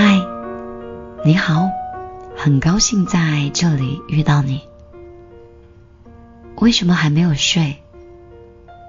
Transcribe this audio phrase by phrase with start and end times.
[0.00, 0.24] 嗨，
[1.24, 1.68] 你好，
[2.36, 4.62] 很高兴在这里遇到你。
[6.54, 7.82] 为什么还没有睡？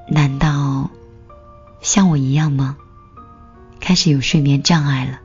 [0.07, 0.91] 难道
[1.81, 2.77] 像我一样吗？
[3.79, 5.19] 开始有睡眠障碍了？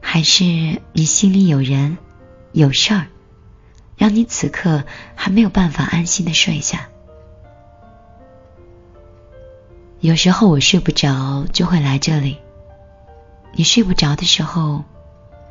[0.00, 0.44] 还是
[0.92, 1.98] 你心里有人、
[2.52, 3.08] 有事儿，
[3.96, 4.84] 让你此刻
[5.16, 6.88] 还没有办法安心的睡下？
[9.98, 12.38] 有时候我睡不着，就会来这里。
[13.56, 14.82] 你睡不着的时候，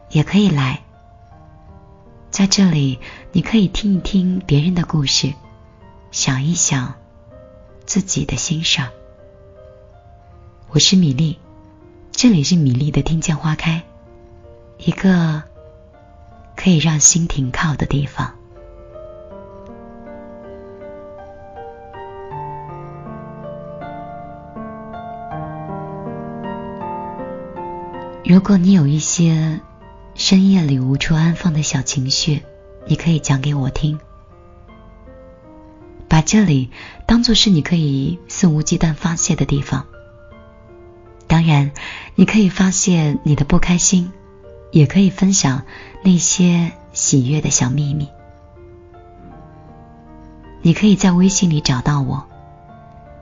[0.09, 0.81] 也可以来。
[2.29, 2.99] 在这里，
[3.31, 5.33] 你可以听一听别人的故事，
[6.11, 6.95] 想一想
[7.85, 8.81] 自己的心事。
[10.71, 11.39] 我是米粒，
[12.11, 13.83] 这里是米粒的听见花开，
[14.77, 15.41] 一个
[16.57, 18.35] 可以让心停靠的地方。
[28.25, 29.59] 如果你有一些
[30.15, 32.41] 深夜里无处安放的小情绪，
[32.87, 33.99] 你可以讲给我听。
[36.07, 36.69] 把这里
[37.05, 39.85] 当做是你可以肆无忌惮发泄的地方。
[41.27, 41.71] 当然，
[42.15, 44.13] 你可以发泄你的不开心，
[44.71, 45.63] 也可以分享
[46.01, 48.07] 那些喜悦的小秘密。
[50.61, 52.25] 你可以在微信里找到我，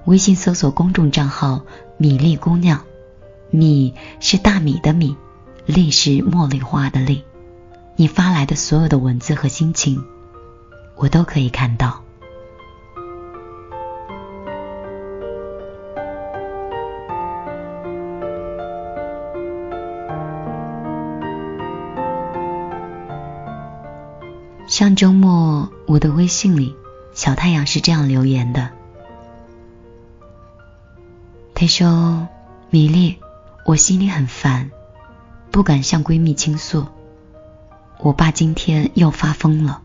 [0.05, 1.61] 微信搜索公众账号
[1.97, 2.85] “米粒姑娘”。
[3.51, 5.17] 米是大米的米，
[5.65, 7.25] 粒是茉莉花的粒。
[7.97, 10.01] 你发来的所有的文字和心情，
[10.95, 12.01] 我都可以看到。
[24.65, 26.73] 上周末，我的微信里，
[27.11, 28.69] 小太阳是这样留言的
[31.53, 32.29] ：“他说，
[32.69, 33.17] 米粒。”
[33.63, 34.71] 我心里很烦，
[35.51, 36.87] 不敢向闺蜜倾诉。
[37.99, 39.81] 我爸今天又发疯了，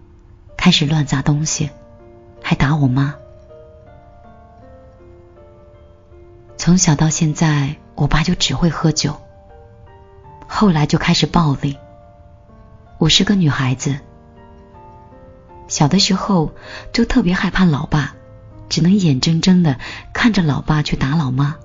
[0.57, 1.71] 开始乱砸东西，
[2.43, 3.15] 还打我妈。
[6.57, 9.21] 从小到现在，我爸就只会喝酒，
[10.49, 11.77] 后来就开始暴力。
[12.99, 14.01] 我是个女孩子，
[15.69, 16.55] 小的时候
[16.93, 18.15] 就特别害怕老爸，
[18.71, 19.79] 只能眼睁睁的
[20.15, 21.57] 看着老爸去打老妈。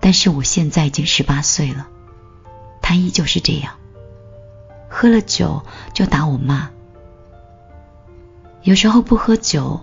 [0.00, 1.86] 但是我现在已经十八岁了，
[2.80, 3.74] 他依旧是这样，
[4.88, 5.62] 喝了酒
[5.92, 6.70] 就打我妈。
[8.62, 9.80] 有时候不喝酒，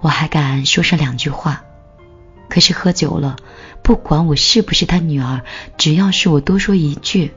[0.00, 1.64] 我还敢说上两句话，
[2.48, 3.36] 可是喝酒了，
[3.82, 5.42] 不管我是不是他女儿，
[5.78, 7.32] 只要是我多说一句，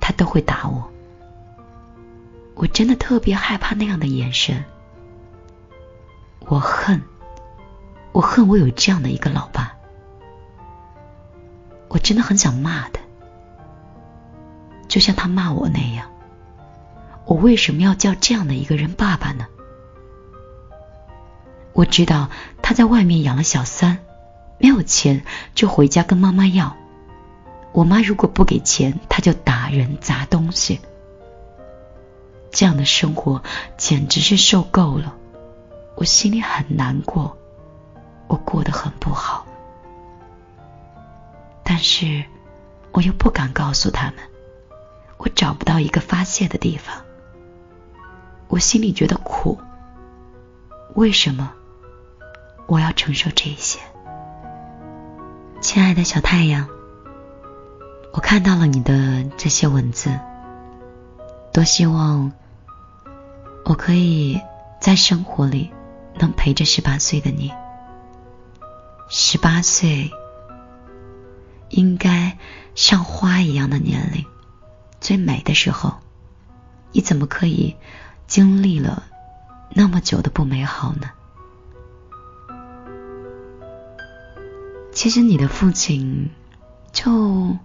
[0.00, 0.90] 他都会打我。
[2.54, 4.64] 我真的特别害怕那样的眼神，
[6.46, 7.02] 我恨，
[8.12, 9.75] 我恨我有这样的一个老爸。
[11.88, 13.00] 我真的很想骂他，
[14.88, 16.10] 就像他骂我那样。
[17.24, 19.46] 我为什么要叫这样的一个人爸爸呢？
[21.72, 22.30] 我知道
[22.62, 23.98] 他在外面养了小三，
[24.58, 25.24] 没有钱
[25.54, 26.76] 就回家跟妈妈要。
[27.72, 30.80] 我妈如果不给钱，他就打人砸东西。
[32.50, 33.42] 这样的生活
[33.76, 35.14] 简直是受够了，
[35.96, 37.36] 我心里很难过，
[38.28, 39.46] 我过得很不好。
[41.68, 42.24] 但是，
[42.92, 44.18] 我又不敢告诉他们，
[45.16, 47.02] 我找不到一个发泄的地方。
[48.46, 49.58] 我心里觉得苦。
[50.94, 51.52] 为什么
[52.68, 53.80] 我要承受这些？
[55.60, 56.68] 亲爱的小太阳，
[58.12, 60.16] 我看到了你的这些文字，
[61.52, 62.30] 多希望
[63.64, 64.40] 我可以
[64.80, 65.72] 在生活里
[66.14, 67.52] 能陪着十八岁的你。
[69.08, 70.08] 十八岁。
[71.68, 72.38] 应该
[72.74, 74.24] 像花一样的年龄，
[75.00, 75.94] 最美的时候，
[76.92, 77.76] 你怎么可以
[78.26, 79.04] 经历了
[79.70, 81.10] 那么久的不美好呢？
[84.92, 86.30] 其实你的父亲
[86.90, 87.56] 就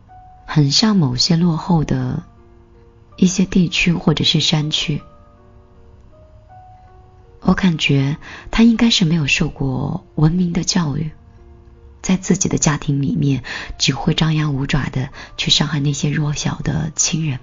[0.45, 2.23] 很像某些落后的
[3.15, 5.01] 一些地区或者是山区，
[7.39, 8.17] 我感觉
[8.51, 11.11] 他应该是没有受过文明的教育。
[12.01, 13.43] 在自己的家庭里面，
[13.77, 17.39] 只会张牙舞爪的去伤害那些弱小的亲人。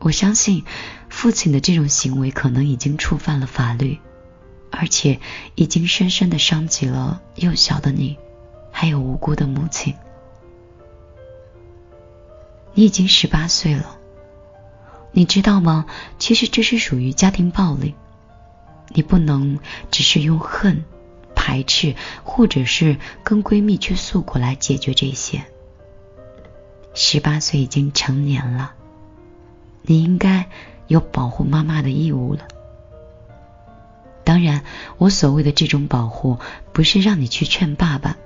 [0.00, 0.64] 我相信
[1.08, 3.98] 父亲的这种行为可能已经触犯了法律，
[4.70, 5.18] 而且
[5.54, 8.16] 已经深深的伤及了幼小的你，
[8.70, 9.94] 还有无辜的母亲。
[12.74, 13.98] 你已经十八岁了，
[15.10, 15.86] 你知道吗？
[16.18, 17.94] 其实这是属于家庭暴力，
[18.90, 19.58] 你不能
[19.90, 20.84] 只是用恨。
[21.48, 25.46] 排斥，或者是跟闺蜜去诉苦来解决这些。
[26.92, 28.74] 十八岁已经成年了，
[29.80, 30.50] 你应该
[30.88, 32.46] 有保护妈妈的义务了。
[34.24, 34.62] 当然，
[34.98, 36.36] 我所谓的这种保护，
[36.74, 38.18] 不是让你去劝爸爸，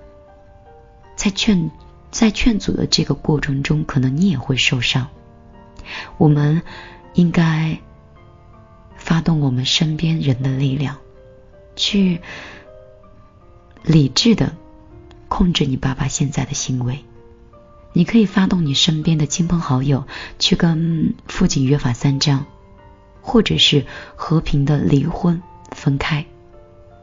[1.14, 1.70] 在劝
[2.10, 5.06] 在劝阻的这个过程中，可能你也会受伤。
[6.18, 6.62] 我们
[7.14, 7.78] 应该
[8.96, 10.96] 发动我们身边人的力量，
[11.76, 12.20] 去
[13.84, 14.54] 理智的
[15.28, 17.04] 控制你爸爸现在的行为。
[17.92, 20.06] 你可以发动你身边的亲朋好友
[20.38, 22.46] 去跟父亲约法三章，
[23.20, 23.84] 或者是
[24.16, 26.24] 和平的离婚分开。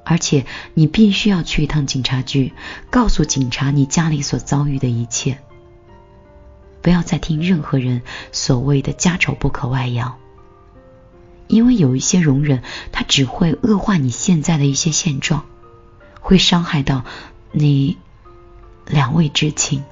[0.04, 2.54] 而且你必须要去一趟警察局，
[2.90, 5.38] 告诉警察你家里所遭遇的一切。
[6.82, 10.16] 不要再听任何人所谓的家丑不可外扬，
[11.48, 15.46] 因为有一些容忍，他只会恶化你现在的一些现状，
[16.30, 17.06] 会伤害到
[17.52, 17.98] 你
[18.86, 19.84] 两位至亲。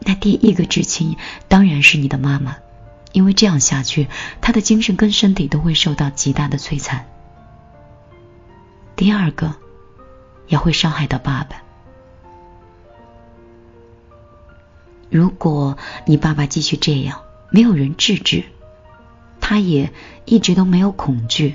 [0.00, 1.16] 那第一个至亲
[1.46, 2.56] 当然是你的妈妈，
[3.12, 4.08] 因为这样下去，
[4.40, 7.06] 她的精神跟身体都会受到极大的摧残。
[8.96, 9.54] 第二个
[10.48, 11.62] 也会伤害到爸爸。
[15.08, 17.22] 如果你爸爸继续这样，
[17.52, 18.42] 没有人制止，
[19.40, 19.92] 他也
[20.24, 21.54] 一直都没有恐惧，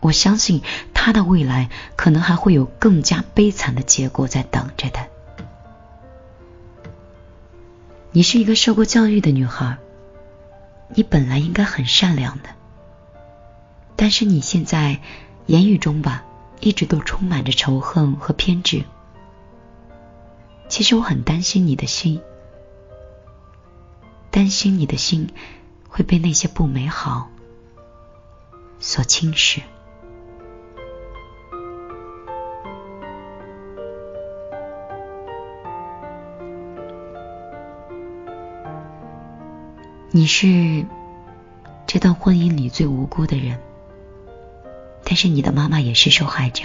[0.00, 0.62] 我相信
[0.94, 5.08] 他的未来可能还会有更加悲惨的结果在等着他。
[8.12, 9.78] 你是一个受过教育的女孩，
[10.94, 12.48] 你本来应该很善良的，
[13.94, 15.00] 但是你现在
[15.46, 16.24] 言语中吧，
[16.60, 18.84] 一直都充满着仇恨和偏执。
[20.68, 22.20] 其实我很担心你的心。
[24.30, 25.30] 担心你的心
[25.88, 27.30] 会被那些不美好
[28.78, 29.60] 所侵蚀。
[40.26, 40.84] 你是
[41.86, 43.60] 这段婚姻里最无辜的人，
[45.04, 46.64] 但是你的妈妈也是受害者。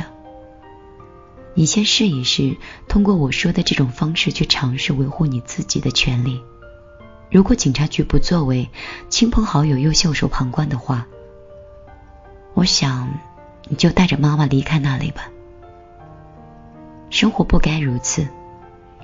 [1.54, 6.42] 你先试一试，通过我说的这种方式去尝试维护你自己的权利。
[7.30, 8.68] 如果警察局不作为，
[9.10, 11.06] 亲朋好友又袖手旁观的话，
[12.56, 13.14] 我想
[13.68, 15.30] 你就带着妈妈离开那里吧。
[17.12, 18.28] 生活不该如此。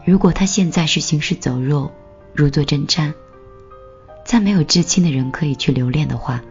[0.03, 1.91] 如果他现在是行尸走肉，
[2.33, 3.13] 如坐针毡，
[4.27, 6.41] 再没有至亲的人可以去留恋的话，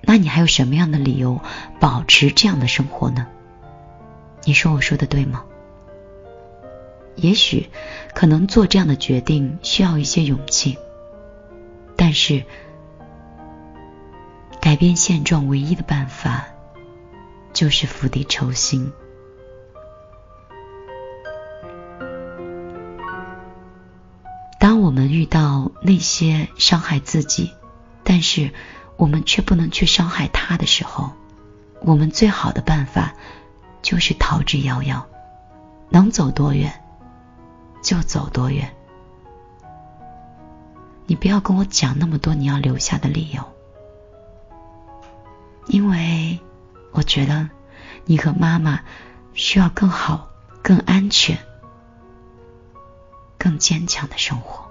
[0.00, 1.40] 那你还有什么样的理由
[1.78, 3.28] 保持这样的生活呢？
[4.42, 5.44] 你说我说的对吗？
[7.14, 7.70] 也许，
[8.12, 10.76] 可能做这样的决定需要一些勇气，
[11.94, 12.42] 但是
[14.60, 16.46] 改变现状唯一的办法
[17.52, 18.92] 就是釜底抽薪。
[25.14, 27.52] 遇到那些伤害自己，
[28.02, 28.52] 但是
[28.96, 31.12] 我们却不能去伤害他的时候，
[31.82, 33.14] 我们最好的办法
[33.80, 35.04] 就是逃之夭夭，
[35.88, 36.82] 能走多远？
[37.80, 38.74] 就走多远？
[41.06, 43.44] 你不要跟我讲那么多你要留下的理由，
[45.68, 46.40] 因为
[46.90, 47.48] 我觉得
[48.04, 48.80] 你和妈妈
[49.32, 50.28] 需要更好、
[50.60, 51.38] 更安全、
[53.38, 54.63] 更坚强的生活。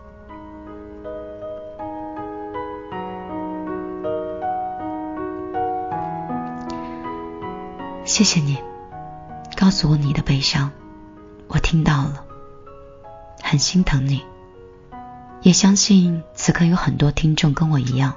[8.13, 8.59] 谢谢你
[9.57, 10.69] 告诉我你的悲伤，
[11.47, 12.23] 我听到了。
[13.41, 14.23] 很心疼你，
[15.41, 18.15] 也相信此刻有很多听众跟我一样，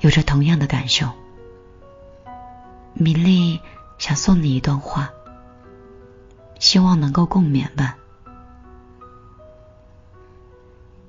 [0.00, 1.08] 有着同样的感受。
[2.92, 3.58] 米粒
[3.96, 5.10] 想送你一段话，
[6.60, 7.96] 希望能够共勉吧。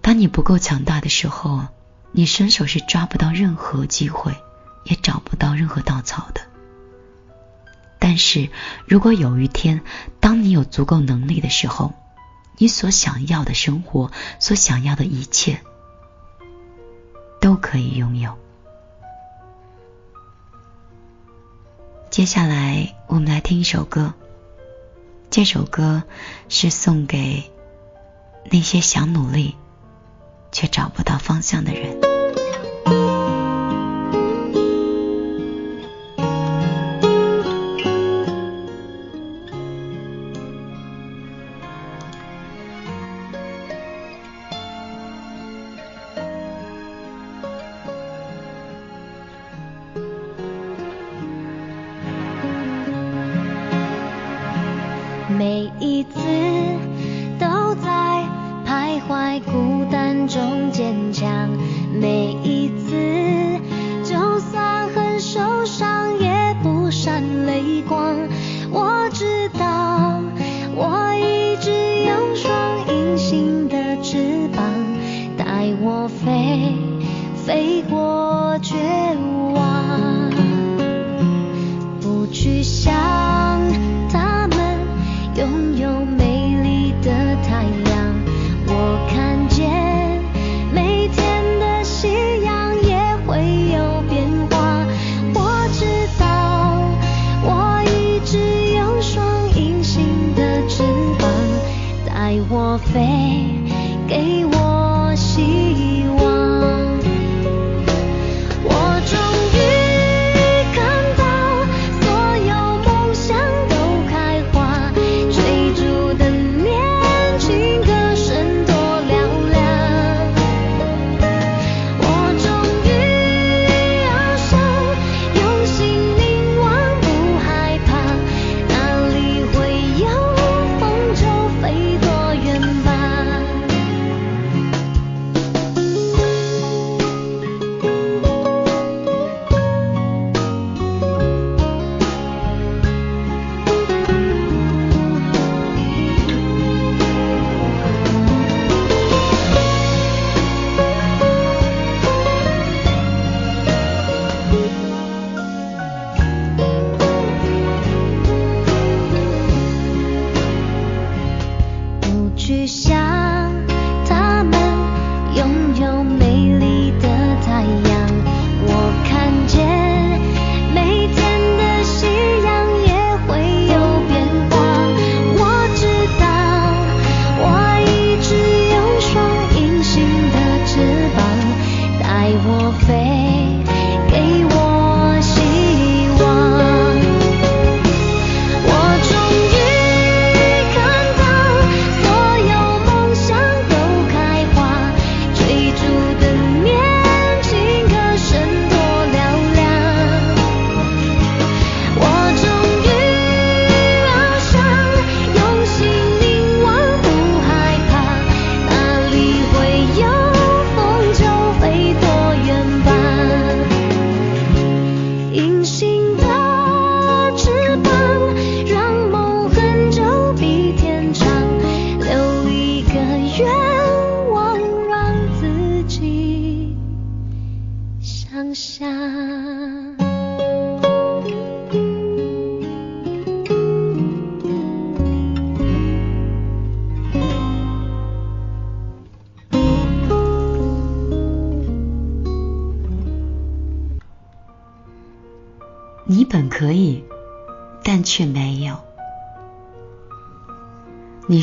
[0.01, 1.59] 当你不够强大的时候，
[2.13, 4.33] 你伸手是抓不到任何机会，
[4.85, 6.39] 也找不到任何稻草的。
[8.07, 8.51] 但是
[8.85, 9.81] 如果有一天，
[10.19, 11.91] 当你有足够能力的时候，
[12.55, 15.61] 你所想要的生活，所想要的一切，
[17.41, 18.37] 都可以拥有。
[22.11, 24.13] 接下来，我们来听一首歌。
[25.31, 26.03] 这首歌
[26.47, 27.51] 是送给
[28.51, 29.55] 那些想努力
[30.51, 32.04] 却找不到方向的人。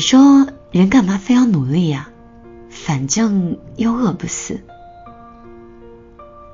[0.03, 2.09] 说人干嘛非要努力呀？
[2.69, 4.59] 反正又饿不死。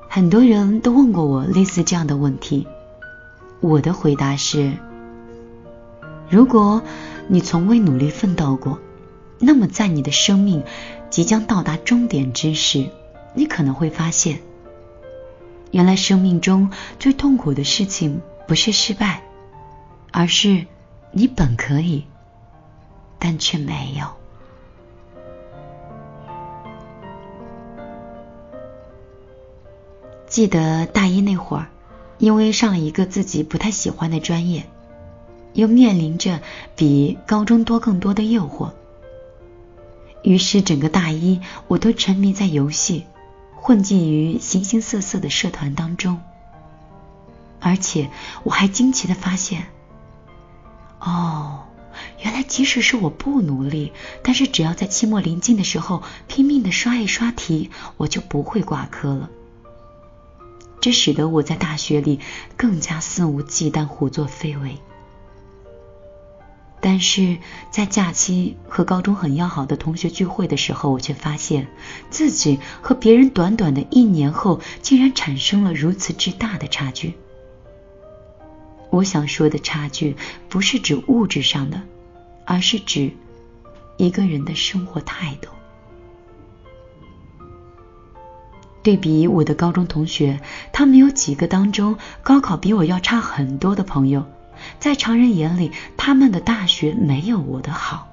[0.08, 2.68] 很多人都问过我类似这样的问题，
[3.60, 4.74] 我的回答是：
[6.30, 6.84] 如果
[7.28, 8.78] 你从未努力奋斗过，
[9.40, 10.64] 那么在你的生命
[11.10, 12.88] 即将到达终点之时，
[13.34, 14.42] 你可能会发现，
[15.72, 18.22] 原来生命中最痛苦的事情。
[18.48, 19.24] 不是失败，
[20.12, 20.66] 而是
[21.12, 22.06] 你本可以，
[23.20, 24.08] 但却没有。
[30.28, 31.68] 记得大一那会儿，
[32.18, 34.66] 因为上了一个自己不太喜欢的专业，
[35.54, 36.40] 又面临着
[36.76, 38.72] 比高中多更多的诱惑，
[40.22, 43.06] 于是整个大一我都沉迷在游戏，
[43.56, 46.22] 混迹于形形色色的社团当中。
[47.60, 48.10] 而且
[48.44, 49.66] 我还惊奇的发现，
[51.00, 51.64] 哦，
[52.24, 53.92] 原来即使是我不努力，
[54.24, 59.30] 但是只要在期末临近的时候拼命的刷一刷题，我就不会挂科了。
[60.82, 62.20] 这使得我在大学里
[62.56, 64.78] 更加肆无忌惮、胡作非为。
[66.82, 67.38] 但是
[67.72, 71.68] 在假期和高中很要好的同学聚会的时候，我却发现
[72.10, 77.16] 自己和别人短短的一年后，竟然产生了如此之大的差距。
[78.90, 80.16] 我想说的差距，
[80.50, 81.82] 不是指物质上的，
[82.46, 83.12] 而是指
[83.98, 85.50] 一个人的生活态度。
[88.82, 90.40] 对比我的高中同学，
[90.72, 94.26] 他们有几个当中高考比我要差很多的朋友，
[94.80, 98.08] 在常人眼里，他们的大学没有我的好。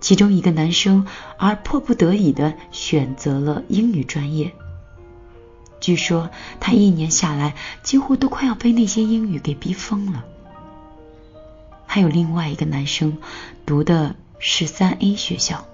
[0.00, 1.06] 其中一个男生
[1.38, 4.52] 而迫不得已的选择了英语专业。
[5.80, 6.30] 据说
[6.60, 10.24] 他一年下来几乎都快要被那些英语给逼疯了。
[11.86, 13.18] 还有另外一个男生
[13.64, 15.66] 读的是三 A 学校，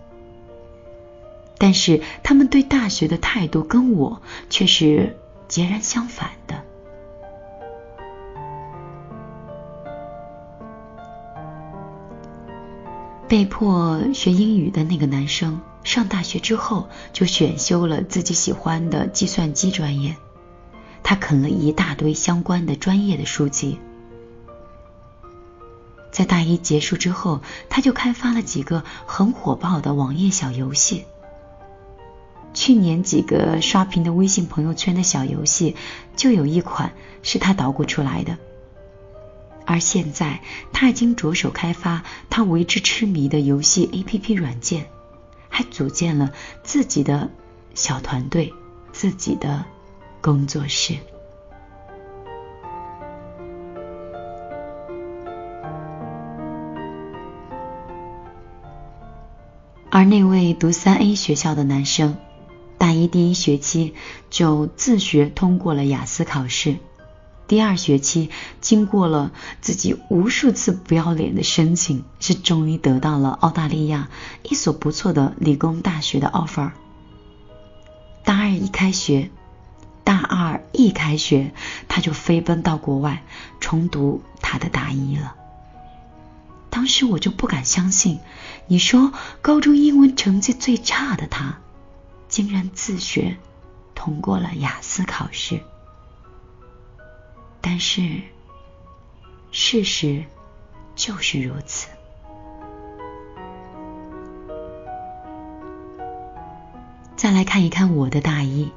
[1.58, 5.16] 但是他们对大学的态度跟我却是
[5.48, 6.62] 截然相反的。
[13.28, 20.16] 被迫学英语的那个男生，上大学之后就选修了自己喜欢的计算机专业。
[21.02, 23.78] 他啃了一大堆相关的专业的书籍。
[26.12, 31.04] 在大一结束之后，他就开发了几个很火爆的网页小游戏。
[32.54, 35.74] 去年几个刷屏的微信朋友圈的小游戏，
[36.14, 38.36] 就有一款是他捣鼓出来的。
[39.64, 44.86] 而现在，他已经着手开发他为之痴迷的游戏 APP 软件，
[45.54, 46.32] 还组建了
[46.62, 47.28] 自己的
[47.74, 48.54] 小团队、
[48.90, 49.66] 自己的
[50.22, 50.94] 工作室。
[59.90, 62.16] 而那位读三 A 学校的男生，
[62.78, 63.94] 大一第一学期
[64.30, 66.76] 就自学通过了雅思考试。
[67.52, 68.30] 第二学期，
[68.62, 69.30] 经过了
[69.60, 74.08] 自己无数次不要脸的申请，是终于得到了澳大利亚
[74.42, 76.70] 一所不错的理工大学的 offer。
[78.24, 79.30] 大二一开学，
[80.02, 81.52] 大二一开学，
[81.88, 83.22] 他就飞奔到国外
[83.60, 85.34] 重读他的大一了。
[86.70, 88.20] 当时我就不敢相信，
[88.66, 91.58] 你说高中英文成绩最差的他，
[92.30, 93.36] 竟然自学
[93.94, 95.60] 通过了雅思考试。
[97.62, 98.20] 但是，
[99.52, 100.24] 事实
[100.96, 101.88] 就是如此。
[107.16, 108.70] 再来看一看我的大一，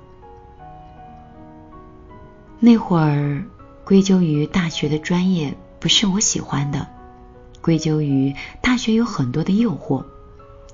[2.60, 3.44] 那会儿
[3.84, 6.88] 归咎于大学的专业不是我喜欢的，
[7.62, 10.06] 归咎于大学有很多的诱惑，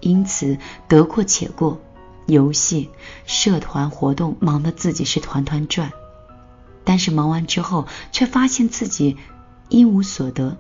[0.01, 0.57] 因此
[0.89, 1.79] 得过且过，
[2.25, 2.89] 游戏、
[3.25, 5.93] 社团活动忙得自己是团团转。
[6.83, 9.17] 但是忙完之后，却发现自己
[9.69, 10.57] 一无所得，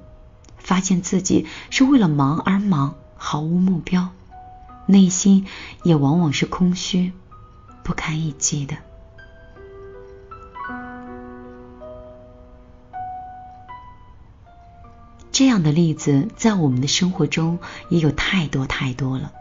[0.57, 4.09] 发现自己是为了忙而忙，毫无目标，
[4.85, 5.47] 内心
[5.83, 7.11] 也往往是空虚、
[7.83, 8.77] 不堪一击的。
[15.31, 17.57] 这样的例子在我们的生活中
[17.89, 19.31] 也有太多太多了。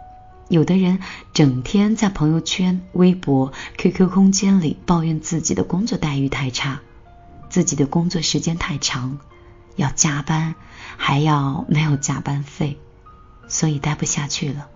[0.50, 0.98] 有的人
[1.32, 6.80] 整天在朋友圈、微博、QQ 空间里抱怨自己的工作待遇太差，
[7.48, 9.20] 自己的工作时间太长，
[9.76, 10.56] 要加班，
[10.96, 12.78] 还要没有加班费，
[13.46, 14.66] 所以待不下去了。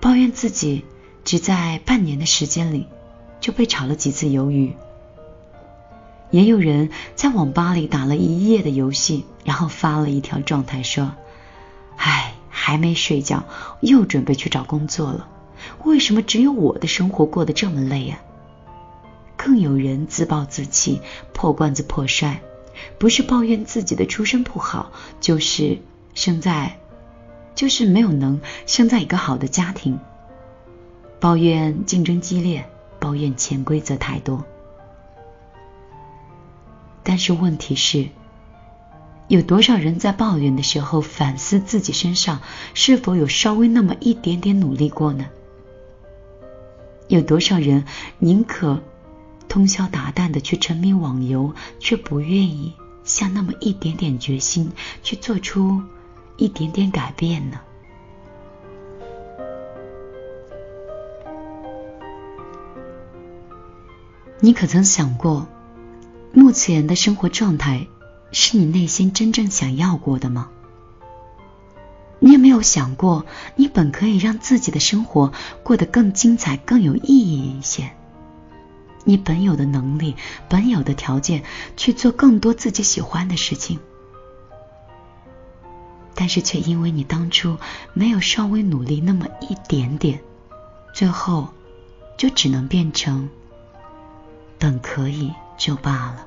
[0.00, 0.84] 抱怨自己
[1.24, 2.86] 只在半年的时间里
[3.40, 4.76] 就被炒了几次鱿鱼。
[6.30, 11.16] 也有人在网吧里打了一夜的游戏，然后发了一条状态说
[11.98, 12.27] ：“唉。”
[12.68, 13.44] 还没睡觉，
[13.80, 15.26] 又准备去找工作了。
[15.84, 18.20] 为什么只有我的生活过得这么累啊？
[19.38, 21.00] 更有人自暴自弃，
[21.32, 22.42] 破罐子破摔，
[22.98, 25.78] 不是抱怨自己的出身不好，就是
[26.12, 26.78] 生在，
[27.54, 29.98] 就是没有能生在一个好的家庭，
[31.18, 34.44] 抱怨竞争激烈，抱怨潜规则太多。
[37.02, 38.08] 但是问题是。
[39.28, 42.40] 有多少人在抱怨的时候反思自己身上
[42.72, 45.26] 是否有稍微那么一点点努力过呢？
[47.08, 47.84] 有多少人
[48.18, 48.82] 宁可
[49.46, 52.72] 通宵达旦的去沉迷网游，却不愿意
[53.04, 55.82] 下那么一点点决心去做出
[56.38, 57.60] 一点点改变呢？
[64.40, 65.46] 你可曾想过，
[66.32, 67.86] 目前的生活状态？
[68.32, 70.50] 是你内心真正想要过的吗？
[72.20, 73.24] 你有没有想过，
[73.56, 77.92] 你本可以让自己的生活过得更精彩、更有意义一些？
[79.04, 80.16] 你本有的能力、
[80.48, 81.44] 本有的条件，
[81.76, 83.78] 去做更多自己喜欢的事情，
[86.14, 87.56] 但是却因为你当初
[87.94, 90.20] 没有稍微努力那么一点点，
[90.92, 91.48] 最后
[92.18, 93.30] 就只能变成
[94.58, 96.26] 本可以就罢了。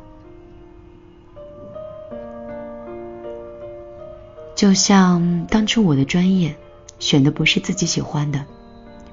[4.61, 6.55] 就像当初我的专业
[6.99, 8.45] 选的不是自己喜欢的，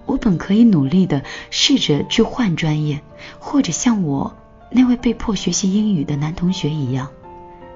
[0.05, 3.01] 我本可以努力的试着去换专业，
[3.39, 4.37] 或者像我
[4.71, 7.09] 那位被迫学习英语的男同学一样，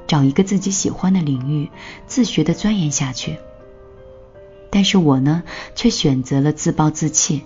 [0.07, 1.71] 找一个自己喜欢的领域，
[2.07, 3.39] 自学的钻研下去。
[4.69, 5.43] 但是我呢，
[5.75, 7.41] 却选择了自暴自弃。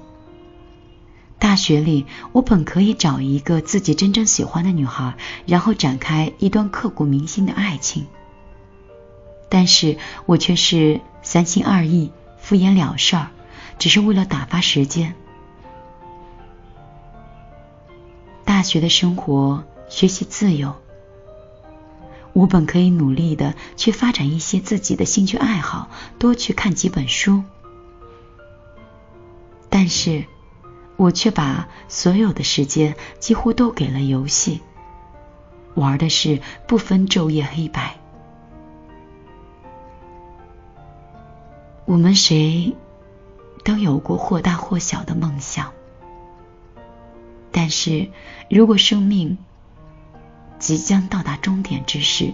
[1.39, 5.15] 大学里，我本可以找一个自己真正喜欢的女孩，
[5.47, 8.07] 然后展开一段刻骨铭心的爱情。
[9.49, 13.29] 但是我却是三心二意、敷衍了事儿，
[13.79, 15.15] 只是为了打发时间。
[18.45, 20.75] 大学的生活，学习自由。
[22.33, 27.43] 我本可以努力的去发展一些自己的兴趣爱好，多去看几本书，
[29.71, 30.25] 但是
[30.97, 34.61] 我却把所有的时间几乎都给了游戏，
[35.75, 37.97] 玩的是不分昼夜黑白。
[41.87, 42.75] 我们谁
[43.65, 45.73] 都有过或大或小的梦想，
[47.53, 48.11] 但是
[48.51, 49.39] 如果生命……
[50.59, 52.33] 即将到达终点之时，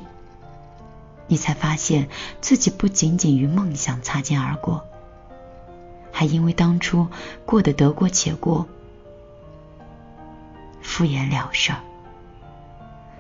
[1.27, 2.09] 你才发现
[2.41, 4.87] 自己不仅仅与梦想擦肩而过，
[6.13, 7.09] 还因为当初
[7.45, 8.67] 过得得过且过，
[10.81, 11.81] 敷衍了事儿。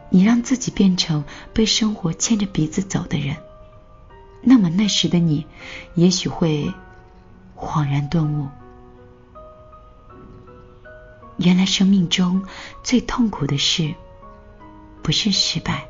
[0.09, 3.37] 你让自己变成被生活牵着鼻子走的人，
[4.43, 5.47] 那么那时的你，
[5.95, 6.75] 也许会
[7.57, 8.49] 恍然顿悟，
[11.39, 12.45] 原来生命中
[12.83, 13.95] 最痛苦的事。
[15.03, 15.89] 不是失败，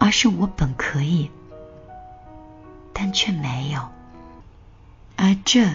[0.00, 1.30] 而是我本可以，
[2.92, 3.80] 但却没有。
[5.14, 5.68] 而这，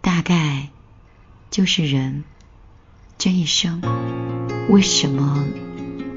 [0.00, 0.70] 大概
[1.50, 2.24] 就是人
[3.18, 3.82] 这一生
[4.70, 5.44] 为什么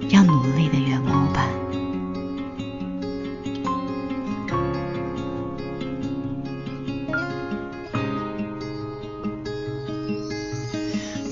[0.08, 1.46] 要努力的缘故吧。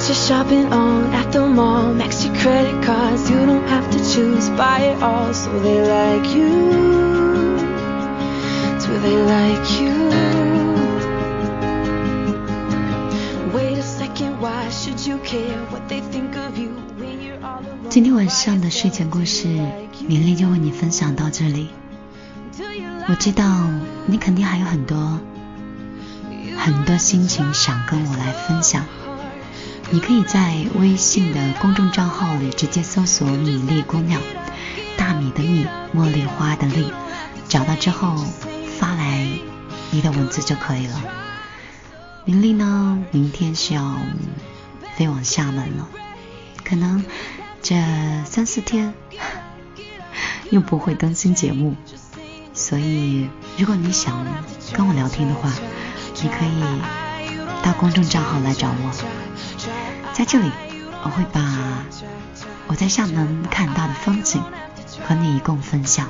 [0.00, 4.80] Shopping on at the mall max your credit cards you don't have to choose buy
[4.80, 6.50] it all so they like you
[8.78, 9.94] do they like you
[13.54, 17.60] wait a second why should you care what they think of you when you're all
[17.60, 19.48] alone 今天晚上的睡前故事
[20.06, 21.70] 明丽就为你分享到这里
[23.08, 23.44] 我知道
[24.06, 25.20] 你肯定还有很多
[26.56, 28.84] 很多心情想跟我来分享
[29.92, 34.20] 你可以在微信的公众账号里直接搜索“米粒姑娘”，
[34.98, 36.92] 大米的米，茉莉花的莉，
[37.48, 38.16] 找到之后
[38.78, 39.28] 发来
[39.92, 41.00] 你的文字就可以了。
[42.24, 43.96] 米粒呢，明天是要
[44.96, 45.88] 飞往厦门了，
[46.64, 47.04] 可能
[47.62, 47.76] 这
[48.24, 48.92] 三四天
[50.50, 51.76] 又不会更新节目，
[52.52, 54.26] 所以如果你想
[54.72, 55.52] 跟我聊天的话，
[56.22, 56.82] 你可以
[57.62, 59.25] 到公众账号来找我。
[60.16, 60.50] 在这里，
[61.04, 61.42] 我会把
[62.68, 64.42] 我在厦门看到的风景
[65.06, 66.08] 和你一共分享。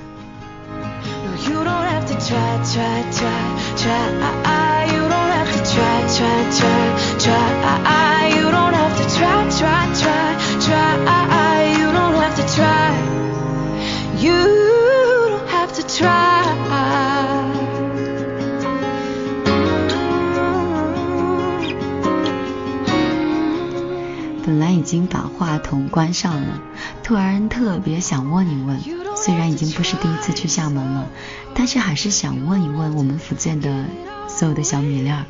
[24.87, 26.61] 已经把话筒关上了，
[27.03, 28.81] 突然特别想问一问，
[29.17, 31.09] 虽然已经不是第一次去厦门了，
[31.57, 33.87] 但是还是想问一问我们福建的
[34.29, 35.25] 所有的小米粒儿，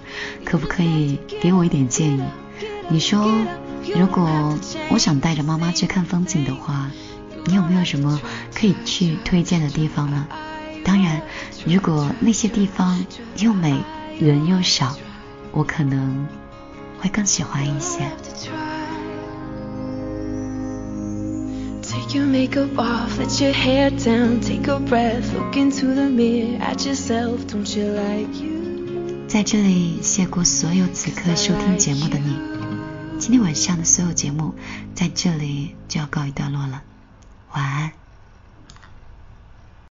[0.45, 2.23] 可不可以给我一点建议？
[2.91, 3.33] 你说，
[3.99, 4.59] 如果
[4.91, 6.91] 我想带着妈妈去看风景的话，
[7.47, 8.21] 你有没有什么
[8.55, 10.27] 可以去推荐的地方呢？
[10.85, 11.23] 当然，
[11.65, 13.03] 如果那些地方
[13.39, 13.75] 又美
[14.21, 14.95] 人又少，
[15.51, 16.29] 我可能
[17.01, 18.11] 会更喜欢一些。
[22.09, 27.47] Your makeup off, let your hair down, take a breath, look into the mirror at yourself,
[27.49, 29.27] don't you like you?
[29.27, 32.39] 在这里，谢过所有此刻收听节目的你。
[33.19, 34.55] 今天晚上的所有节目
[34.95, 36.83] 在这里就要告一段落了，
[37.53, 37.93] 晚安。